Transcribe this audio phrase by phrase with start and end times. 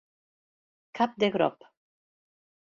[1.01, 1.69] Cap de grop.